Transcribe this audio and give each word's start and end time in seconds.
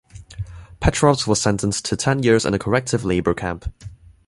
Petrovs 0.79 1.27
was 1.27 1.39
sentenced 1.39 1.85
to 1.85 1.95
ten 1.95 2.23
years 2.23 2.43
in 2.43 2.55
a 2.55 2.57
corrective 2.57 3.05
labor 3.05 3.35
camp. 3.35 3.71